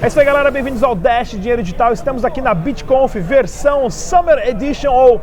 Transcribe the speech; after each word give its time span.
É 0.00 0.06
isso 0.06 0.20
aí, 0.20 0.24
galera. 0.24 0.48
Bem-vindos 0.48 0.84
ao 0.84 0.94
Dash 0.94 1.32
Dinheiro 1.32 1.60
Digital. 1.60 1.92
Estamos 1.92 2.24
aqui 2.24 2.40
na 2.40 2.54
BitConf 2.54 3.16
versão 3.16 3.90
Summer 3.90 4.38
Edition 4.46 4.92
ou 4.92 5.20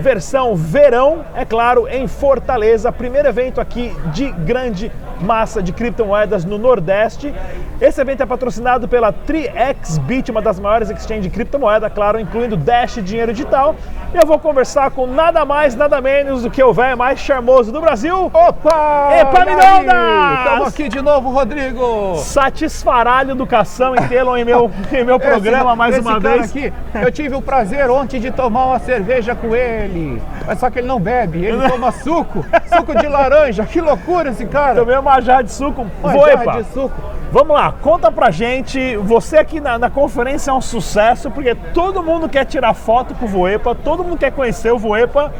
versão 0.00 0.56
verão, 0.56 1.24
é 1.36 1.44
claro, 1.44 1.86
em 1.86 2.08
Fortaleza. 2.08 2.90
Primeiro 2.90 3.28
evento 3.28 3.60
aqui 3.60 3.94
de 4.12 4.32
grande 4.32 4.90
massa 5.20 5.62
de 5.62 5.72
criptomoedas 5.72 6.44
no 6.44 6.58
Nordeste. 6.58 7.32
Esse 7.80 8.00
evento 8.00 8.20
é 8.24 8.26
patrocinado 8.26 8.88
pela 8.88 9.12
3xBit, 9.12 10.30
uma 10.30 10.42
das 10.42 10.58
maiores 10.58 10.90
exchanges 10.90 11.22
de 11.22 11.30
criptomoeda, 11.30 11.88
claro, 11.88 12.18
incluindo 12.18 12.56
Dash 12.56 12.98
Dinheiro 13.00 13.32
Digital. 13.32 13.76
E 14.12 14.16
eu 14.16 14.26
vou 14.26 14.36
conversar 14.36 14.90
com 14.90 15.06
nada 15.06 15.44
mais, 15.44 15.76
nada 15.76 16.00
menos 16.00 16.42
do 16.42 16.50
que 16.50 16.60
o 16.60 16.72
velho 16.72 16.98
mais 16.98 17.20
charmoso 17.20 17.70
do 17.70 17.80
Brasil. 17.80 18.32
Opa! 18.34 19.10
Epaminondas! 19.20 20.38
Estamos 20.38 20.68
aqui 20.68 20.88
de 20.88 21.00
novo, 21.00 21.30
Rodrigo! 21.30 22.16
Satisfaralho 22.16 23.30
Educação 23.30 23.94
em 23.94 24.08
tê-lo 24.08 24.36
em 24.36 24.44
meu, 24.44 24.68
em 24.90 25.04
meu 25.04 25.20
programa 25.20 25.70
esse, 25.70 25.78
mais 25.78 25.94
esse 25.94 26.08
uma 26.08 26.18
vez. 26.18 26.50
Aqui, 26.50 26.72
eu 26.94 27.12
tive 27.12 27.36
o 27.36 27.42
prazer 27.42 27.88
ontem 27.90 28.18
de 28.18 28.32
tomar 28.32 28.66
uma 28.66 28.80
cerveja 28.80 29.36
com 29.36 29.54
ele. 29.54 30.20
Mas 30.44 30.58
só 30.58 30.68
que 30.68 30.80
ele 30.80 30.88
não 30.88 30.98
bebe, 30.98 31.44
ele 31.44 31.62
toma 31.70 31.92
suco, 31.92 32.44
suco 32.74 32.98
de 32.98 33.06
laranja. 33.06 33.64
Que 33.64 33.80
loucura 33.80 34.30
esse 34.30 34.46
cara! 34.46 34.80
Tomei 34.80 34.96
uma 34.96 35.20
jarra 35.20 35.42
de 35.42 35.52
suco. 35.52 35.86
Uma 36.02 36.12
jarra 36.12 36.62
de 36.62 36.72
suco. 36.72 37.18
Vamos 37.30 37.54
lá, 37.54 37.74
conta 37.82 38.10
pra 38.10 38.30
gente. 38.30 38.96
Você 38.96 39.36
aqui 39.36 39.60
na, 39.60 39.78
na 39.78 39.90
conferência 39.90 40.50
é 40.50 40.54
um 40.54 40.62
sucesso, 40.62 41.30
porque 41.30 41.54
todo 41.74 42.02
mundo 42.02 42.26
quer 42.26 42.46
tirar 42.46 42.72
foto 42.72 43.14
com 43.14 43.26
o 43.26 43.28
Voepa, 43.28 43.74
todo 43.74 44.02
mundo 44.02 44.16
quer 44.16 44.32
conhecer 44.32 44.72
o 44.72 44.78
Voepa. 44.78 45.30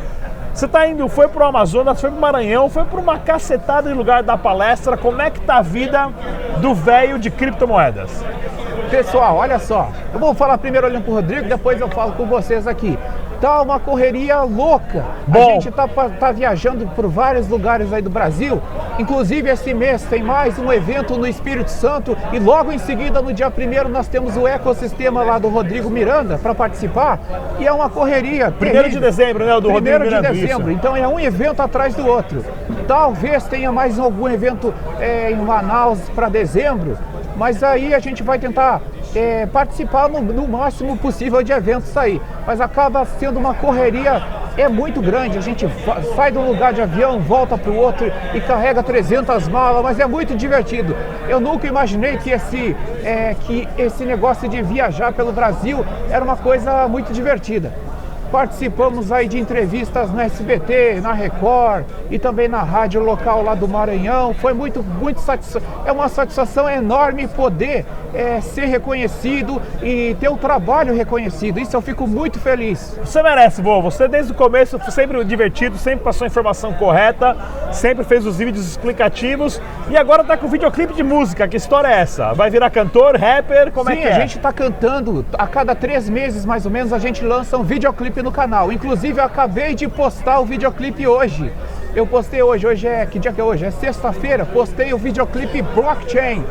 Você 0.53 0.69
tá 0.69 0.86
indo, 0.86 1.08
foi 1.08 1.28
pro 1.28 1.47
Amazonas, 1.47 1.98
foi 1.98 2.11
pro 2.11 2.20
Maranhão, 2.20 2.69
foi 2.69 2.84
pra 2.84 3.00
uma 3.00 3.19
cacetada 3.19 3.89
de 3.89 3.95
lugar 3.97 4.22
da 4.22 4.36
palestra. 4.36 4.98
Como 4.98 5.22
é 5.22 5.30
que 5.30 5.41
tá 5.41 5.58
a 5.58 5.62
vida 5.62 6.11
do 6.61 6.75
velho 6.75 7.19
de 7.19 7.30
criptomoedas? 7.30 8.11
Pessoal, 8.91 9.36
olha 9.36 9.58
só. 9.58 9.89
Eu 10.12 10.20
vou 10.20 10.34
falar 10.34 10.58
primeiro 10.58 10.86
olhando 10.86 11.05
pro 11.05 11.14
Rodrigo, 11.14 11.48
depois 11.48 11.80
eu 11.80 11.89
falo 11.89 12.12
com 12.12 12.27
vocês 12.27 12.67
aqui. 12.67 12.98
Tá 13.41 13.62
uma 13.62 13.78
correria 13.78 14.41
louca. 14.42 15.05
Bom. 15.27 15.50
A 15.50 15.53
gente 15.53 15.70
tá, 15.70 15.86
tá 15.86 16.33
viajando 16.33 16.86
por 16.89 17.06
vários 17.06 17.48
lugares 17.48 17.92
aí 17.92 18.03
do 18.03 18.11
Brasil. 18.11 18.61
Inclusive 18.98 19.48
esse 19.48 19.72
mês 19.72 20.03
tem 20.03 20.22
mais 20.22 20.58
um 20.58 20.72
evento 20.72 21.17
no 21.17 21.27
Espírito 21.27 21.70
Santo 21.70 22.17
e 22.33 22.39
logo 22.41 22.72
em 22.72 22.78
seguida, 22.78 23.22
no 23.22 23.33
dia 23.33 23.48
1 23.48 23.89
nós 23.89 24.08
temos 24.08 24.36
o 24.36 24.47
ecossistema 24.47 25.22
lá 25.22 25.39
do 25.39 25.48
Rodrigo 25.48 25.89
Miranda 25.89 26.36
para 26.36 26.53
participar. 26.53 27.20
E 27.61 27.67
é 27.67 27.72
uma 27.72 27.89
correria. 27.89 28.50
Primeiro 28.50 28.89
de 28.89 28.98
terrível. 28.98 29.11
dezembro, 29.11 29.47
né? 29.47 29.55
o 29.55 29.61
Do 29.61 29.70
Rodrigo 29.70 29.98
Primeiro 30.00 30.05
de 30.05 30.28
Miranda, 30.28 30.47
dezembro, 30.47 30.73
então 30.73 30.97
é 30.97 31.06
um 31.06 31.20
evento 31.20 31.61
atrás 31.61 31.95
do 31.95 32.05
outro. 32.06 32.45
Talvez 32.89 33.45
tenha 33.45 33.70
mais 33.70 33.98
algum 33.98 34.28
evento 34.28 34.75
é, 34.98 35.30
em 35.30 35.36
Manaus 35.36 36.00
para 36.11 36.28
dezembro, 36.28 36.98
mas 37.36 37.62
aí 37.62 37.95
a 37.95 38.00
gente 38.00 38.23
vai 38.23 38.39
tentar 38.39 38.80
é, 39.19 39.47
participar 39.47 40.08
no, 40.08 40.20
no 40.20 40.47
máximo 40.47 40.97
possível 40.97 41.42
de 41.42 41.50
eventos 41.50 41.97
aí. 41.97 42.22
Mas 42.47 42.61
acaba 42.61 43.05
sendo 43.05 43.38
uma 43.41 43.52
correria 43.52 44.22
é 44.56 44.69
muito 44.69 45.00
grande. 45.00 45.36
A 45.36 45.41
gente 45.41 45.66
sai 46.14 46.33
um 46.33 46.47
lugar 46.47 46.72
de 46.72 46.80
avião, 46.80 47.20
volta 47.20 47.58
para 47.58 47.70
o 47.70 47.77
outro 47.77 48.11
e 48.33 48.41
carrega 48.41 48.80
300 48.83 49.48
malas, 49.48 49.83
mas 49.83 49.98
é 49.98 50.06
muito 50.06 50.36
divertido. 50.36 50.96
Eu 51.28 51.41
nunca 51.41 51.66
imaginei 51.66 52.16
que 52.16 52.30
esse, 52.30 52.77
é, 53.05 53.34
que 53.41 53.69
esse 53.77 54.05
negócio 54.05 54.48
de 54.48 54.62
viajar 54.62 55.12
pelo 55.12 55.33
Brasil 55.33 55.85
era 56.11 56.24
uma 56.24 56.36
coisa 56.36 56.86
muito 56.86 57.12
divertida. 57.12 57.73
Participamos 58.30 59.11
aí 59.11 59.27
de 59.27 59.39
entrevistas 59.39 60.11
no 60.11 60.20
SBT, 60.20 61.00
na 61.00 61.14
Record 61.14 61.86
e 62.11 62.18
também 62.18 62.46
na 62.46 62.62
rádio 62.62 63.02
local 63.02 63.42
lá 63.42 63.55
do 63.55 63.67
Maranhão. 63.67 64.35
Foi 64.35 64.52
muito, 64.52 64.83
muito 64.83 65.18
satisfa 65.20 65.62
É 65.86 65.92
uma 65.92 66.08
satisfação 66.08 66.68
enorme 66.68 67.27
poder 67.27 67.86
é, 68.14 68.41
ser 68.41 68.67
reconhecido 68.67 69.61
e 69.83 70.17
ter 70.20 70.29
o 70.29 70.36
trabalho 70.36 70.95
reconhecido. 70.95 71.58
Isso 71.58 71.77
eu 71.77 71.80
fico 71.80 72.07
muito 72.07 72.39
feliz. 72.39 72.98
Você 73.02 73.23
merece, 73.23 73.63
vô. 73.63 73.80
Você 73.83 74.08
desde 74.08 74.33
o 74.33 74.35
começo 74.35 74.79
foi 74.79 74.91
sempre 74.91 75.23
divertido, 75.24 75.77
sempre 75.77 76.05
passou 76.05 76.24
a 76.24 76.29
informação 76.29 76.73
correta, 76.73 77.36
sempre 77.73 78.05
fez 78.05 78.27
os 78.27 78.39
vídeos 78.39 78.67
explicativos 78.67 79.61
e 79.91 79.97
agora 79.97 80.24
tá 80.24 80.36
com 80.36 80.48
videoclipe 80.48 80.95
de 80.95 81.02
música. 81.02 81.47
Que 81.47 81.57
história 81.57 81.89
é 81.89 82.01
essa? 82.01 82.33
Vai 82.33 82.51
virar 82.51 82.70
cantor, 82.70 83.17
rapper? 83.17 83.73
Como 83.73 83.91
Sim, 83.91 83.97
é 83.97 84.01
que 84.01 84.08
a 84.08 84.11
é? 84.11 84.20
gente 84.20 84.36
está 84.36 84.52
cantando. 84.52 85.24
A 85.33 85.47
cada 85.47 85.74
três 85.74 86.08
meses, 86.08 86.45
mais 86.45 86.64
ou 86.64 86.70
menos, 86.70 86.92
a 86.92 86.98
gente 86.98 87.24
lança 87.24 87.57
um 87.57 87.63
videoclipe 87.63 88.23
no 88.23 88.33
canal. 88.33 88.73
Inclusive, 88.73 89.20
eu 89.20 89.24
acabei 89.24 89.74
de 89.74 89.89
postar 89.89 90.41
o 90.41 90.45
videoclipe 90.45 91.07
hoje. 91.07 91.52
Eu 91.94 92.06
postei 92.06 92.42
hoje, 92.42 92.66
hoje 92.66 92.86
é. 92.86 93.06
Que 93.06 93.18
dia 93.18 93.32
que 93.32 93.40
é 93.40 93.44
hoje? 93.44 93.64
É 93.64 93.70
sexta-feira. 93.70 94.44
Postei 94.44 94.92
o 94.92 94.98
videoclipe 94.98 95.62
Blockchain. 95.62 96.44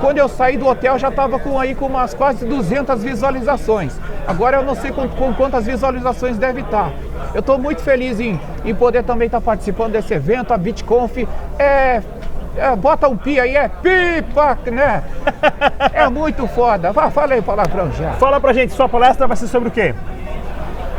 Quando 0.00 0.18
eu 0.18 0.28
saí 0.28 0.56
do 0.56 0.66
hotel, 0.66 0.98
já 0.98 1.08
estava 1.08 1.38
com 1.38 1.58
aí 1.58 1.74
com 1.74 1.86
umas 1.86 2.14
quase 2.14 2.44
200 2.44 3.02
visualizações. 3.02 3.94
Agora 4.26 4.58
eu 4.58 4.64
não 4.64 4.74
sei 4.74 4.90
com, 4.90 5.08
com 5.08 5.32
quantas 5.34 5.66
visualizações 5.66 6.38
deve 6.38 6.62
estar. 6.62 6.92
Eu 7.34 7.40
estou 7.40 7.58
muito 7.58 7.82
feliz 7.82 8.18
em, 8.18 8.40
em 8.64 8.74
poder 8.74 9.04
também 9.04 9.26
estar 9.26 9.40
participando 9.40 9.92
desse 9.92 10.14
evento. 10.14 10.52
A 10.52 10.58
BitConf 10.58 11.18
é 11.58 12.02
é, 12.56 12.74
bota 12.74 13.08
um 13.08 13.16
pi 13.16 13.38
aí, 13.38 13.56
é 13.56 13.68
pipa, 13.68 14.58
né? 14.70 15.04
É 15.92 16.08
muito 16.08 16.46
foda. 16.48 16.92
Fala 16.92 17.34
aí 17.34 17.42
palavrão 17.42 17.90
já. 17.92 18.12
Fala 18.12 18.40
pra 18.40 18.52
gente, 18.52 18.72
sua 18.72 18.88
palestra 18.88 19.26
vai 19.26 19.36
ser 19.36 19.46
sobre 19.46 19.68
o 19.68 19.72
quê? 19.72 19.94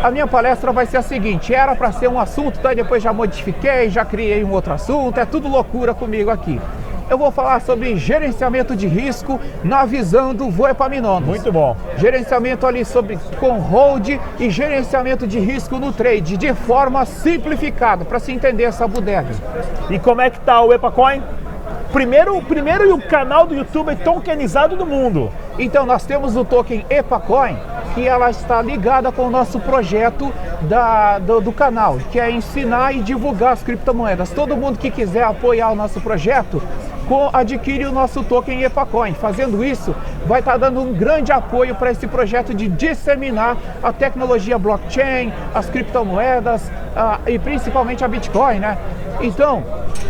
A 0.03 0.09
minha 0.09 0.25
palestra 0.25 0.71
vai 0.71 0.87
ser 0.87 0.97
a 0.97 1.01
seguinte: 1.03 1.53
era 1.53 1.75
para 1.75 1.91
ser 1.91 2.07
um 2.09 2.19
assunto, 2.19 2.59
daí 2.59 2.75
depois 2.75 3.03
já 3.03 3.13
modifiquei, 3.13 3.87
já 3.89 4.03
criei 4.03 4.43
um 4.43 4.51
outro 4.51 4.73
assunto, 4.73 5.19
é 5.19 5.25
tudo 5.25 5.47
loucura 5.47 5.93
comigo 5.93 6.31
aqui. 6.31 6.59
Eu 7.07 7.17
vou 7.17 7.29
falar 7.29 7.61
sobre 7.61 7.95
gerenciamento 7.97 8.75
de 8.75 8.87
risco 8.87 9.39
na 9.63 9.85
visão 9.85 10.33
do 10.33 10.49
Voepaminondas. 10.49 11.27
Muito 11.27 11.51
bom. 11.51 11.75
Gerenciamento 11.97 12.65
ali 12.65 12.83
sobre 12.85 13.19
com 13.37 13.59
hold 13.59 14.17
e 14.39 14.49
gerenciamento 14.49 15.27
de 15.27 15.37
risco 15.37 15.77
no 15.77 15.91
trade 15.91 16.37
de 16.37 16.53
forma 16.53 17.05
simplificada, 17.05 18.05
para 18.05 18.17
se 18.17 18.31
entender 18.31 18.63
essa 18.63 18.87
bodega. 18.87 19.35
E 19.89 19.99
como 19.99 20.21
é 20.21 20.29
que 20.29 20.39
tá 20.39 20.61
o 20.61 20.73
EpaCoin? 20.73 21.21
Primeiro, 21.91 22.41
primeiro 22.43 22.95
o 22.95 23.01
canal 23.01 23.45
do 23.45 23.53
YouTube 23.53 23.93
tokenizado 23.97 24.77
do 24.77 24.85
mundo. 24.85 25.29
Então 25.59 25.85
nós 25.85 26.05
temos 26.05 26.37
o 26.37 26.45
token 26.45 26.85
EpaCoin, 26.89 27.57
que 27.93 28.07
ela 28.07 28.29
está 28.29 28.61
ligada 28.61 29.11
com 29.11 29.27
o 29.27 29.29
nosso 29.29 29.59
projeto 29.59 30.31
da, 30.61 31.19
do, 31.19 31.41
do 31.41 31.51
canal, 31.51 31.97
que 32.11 32.19
é 32.19 32.31
ensinar 32.31 32.95
e 32.95 33.01
divulgar 33.01 33.53
as 33.53 33.63
criptomoedas. 33.63 34.29
Todo 34.29 34.55
mundo 34.55 34.79
que 34.79 34.89
quiser 34.89 35.23
apoiar 35.23 35.71
o 35.71 35.75
nosso 35.75 35.99
projeto, 35.99 36.61
adquire 37.33 37.85
o 37.85 37.91
nosso 37.91 38.23
token 38.23 38.63
EpaCoin. 38.63 39.13
Fazendo 39.13 39.63
isso, 39.63 39.95
vai 40.25 40.39
estar 40.39 40.57
dando 40.57 40.81
um 40.81 40.93
grande 40.93 41.31
apoio 41.31 41.75
para 41.75 41.91
esse 41.91 42.07
projeto 42.07 42.53
de 42.53 42.67
disseminar 42.67 43.57
a 43.81 43.91
tecnologia 43.91 44.57
blockchain, 44.57 45.33
as 45.53 45.69
criptomoedas 45.69 46.71
ah, 46.95 47.19
e 47.27 47.37
principalmente 47.39 48.03
a 48.03 48.07
Bitcoin, 48.07 48.59
né? 48.59 48.77
Então, 49.21 49.63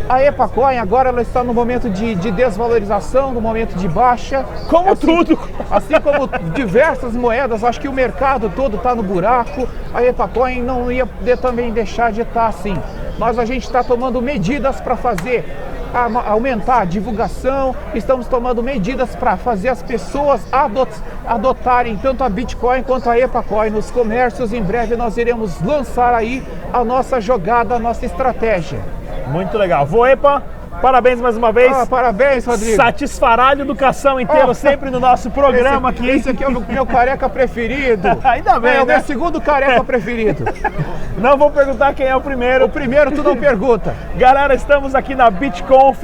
a 0.08 0.24
EpaCoin 0.24 0.78
agora 0.78 1.10
ela 1.10 1.22
está 1.22 1.44
no 1.44 1.54
momento 1.54 1.90
de, 1.90 2.16
de 2.16 2.32
desvalorização, 2.32 3.34
no 3.34 3.42
momento 3.42 3.76
de 3.76 3.88
baixa. 3.88 4.46
Como 4.70 4.92
Assim- 4.92 5.08
tudo. 5.08 5.40
Assim 5.70 6.00
como 6.02 6.28
diversas 6.54 7.14
moedas, 7.14 7.64
acho 7.64 7.80
que 7.80 7.88
o 7.88 7.94
mercado 7.94 8.52
todo 8.56 8.78
está 8.78 8.94
no 8.96 9.04
buraco. 9.04 9.68
A 9.94 10.04
EpaCoin 10.04 10.62
não 10.62 10.92
ia 10.92 11.06
poder 11.06 11.38
também 11.38 11.72
deixar 11.72 12.12
de 12.12 12.22
estar 12.22 12.48
assim. 12.48 12.76
Mas 13.18 13.38
a 13.38 13.46
gente 13.46 13.64
está 13.64 13.84
tomando 13.84 14.22
medidas 14.22 14.80
para 14.80 14.96
fazer 14.96 15.46
a- 15.94 16.30
aumentar 16.30 16.82
a 16.82 16.86
divulgação, 16.86 17.76
estamos 17.94 18.28
tomando 18.28 18.62
medidas 18.64 19.16
para 19.16 19.38
fazer 19.38 19.70
as 19.70 19.82
pessoas 19.84 20.42
adot- 20.52 21.02
adotarem 21.28 21.98
tanto 21.98 22.24
a 22.24 22.30
Bitcoin 22.30 22.84
quanto 22.84 23.10
a 23.10 23.18
EpaCoin 23.20 23.70
nos 23.70 23.92
comércios. 23.92 24.54
Em 24.54 24.62
breve 24.62 24.96
nós 24.96 25.18
iremos 25.18 25.62
lançar 25.62 26.14
aí 26.14 26.44
a 26.74 26.84
nossa 26.84 27.20
jogada, 27.20 27.76
a 27.76 27.80
nossa 27.80 28.06
estratégia. 28.06 28.80
Muito 29.28 29.58
legal. 29.58 29.86
Voepa, 29.86 30.44
parabéns 30.82 31.20
mais 31.20 31.36
uma 31.38 31.52
vez. 31.52 31.72
Ah, 31.72 31.86
parabéns, 31.86 32.46
Rodrigo. 32.46 32.76
Satisfaralho 32.76 33.62
Educação 33.62 34.20
inteiro, 34.20 34.50
Oh. 34.50 34.54
sempre 34.54 34.90
no 34.90 35.00
nosso 35.00 35.30
programa 35.32 35.90
esse, 35.90 36.00
aqui. 36.00 36.10
Esse 36.10 36.30
aqui 36.30 36.44
é 36.44 36.48
o 36.48 36.52
meu, 36.52 36.86
careca 36.86 37.28
preferido. 37.30 38.08
Ainda 38.24 38.60
bem, 38.60 38.76
É 38.76 38.82
o 38.82 38.86
né? 38.86 38.96
meu 38.96 39.04
segundo 39.04 39.40
careca 39.42 39.84
preferido. 39.84 40.46
Não 41.18 41.38
vou 41.38 41.52
perguntar 41.52 41.94
quem 41.94 42.08
é 42.08 42.16
o 42.16 42.22
primeiro. 42.22 42.66
O 42.66 42.70
primeiro 42.70 43.12
tu 43.12 43.22
não 43.22 43.36
pergunta. 43.36 43.94
Galera, 44.16 44.56
estamos 44.56 44.96
aqui 44.96 45.14
na 45.14 45.30
BitConf, 45.30 46.02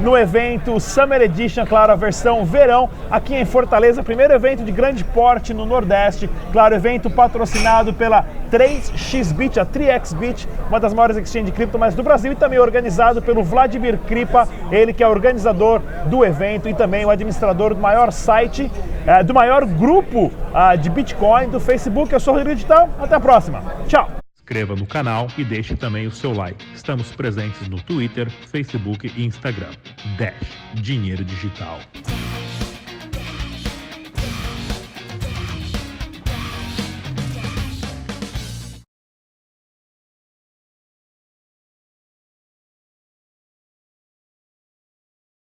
no 0.00 0.16
evento 0.16 0.78
Summer 0.78 1.20
Edition, 1.22 1.66
claro, 1.66 1.90
a 1.92 1.96
versão 1.96 2.44
verão, 2.44 2.88
aqui 3.10 3.34
em 3.34 3.44
Fortaleza. 3.44 4.02
Primeiro 4.02 4.32
evento 4.32 4.62
de 4.62 4.70
grande 4.70 5.02
porte 5.02 5.52
no 5.52 5.64
Nordeste. 5.66 6.30
Claro, 6.52 6.74
evento 6.74 7.10
patrocinado 7.10 7.92
pela 7.94 8.24
3xBit, 8.52 9.58
a 9.58 9.66
3xBit, 9.66 10.46
uma 10.68 10.78
das 10.78 10.92
maiores 10.94 11.16
exchanges 11.16 11.46
de 11.46 11.52
criptomoedas 11.52 11.94
do 11.96 12.02
Brasil 12.02 12.32
e 12.32 12.36
também 12.36 12.58
organizado 12.58 13.20
pelo 13.22 13.42
Vladimir 13.42 13.98
Kripa, 14.10 14.48
ele 14.72 14.92
que 14.92 15.04
é 15.04 15.08
organizador 15.08 15.80
do 16.06 16.24
evento 16.24 16.68
e 16.68 16.74
também 16.74 17.04
o 17.04 17.10
administrador 17.10 17.74
do 17.74 17.80
maior 17.80 18.10
site, 18.10 18.68
eh, 19.06 19.22
do 19.22 19.32
maior 19.32 19.64
grupo 19.64 20.32
ah, 20.52 20.74
de 20.74 20.90
Bitcoin 20.90 21.48
do 21.48 21.60
Facebook. 21.60 22.12
Eu 22.12 22.18
sou 22.18 22.34
o 22.34 22.36
Rodrigo 22.36 22.56
Digital, 22.56 22.88
até 22.98 23.14
a 23.14 23.20
próxima. 23.20 23.62
Tchau! 23.86 24.10
inscreva 24.50 24.74
no 24.74 24.84
canal 24.84 25.28
e 25.38 25.44
deixe 25.44 25.76
também 25.76 26.08
o 26.08 26.10
seu 26.10 26.32
like. 26.32 26.64
Estamos 26.74 27.12
presentes 27.12 27.68
no 27.68 27.80
Twitter, 27.80 28.28
Facebook 28.28 29.12
e 29.16 29.24
Instagram. 29.24 29.70
Dash 30.18 30.34
Dinheiro 30.74 31.24
Digital. 31.24 31.78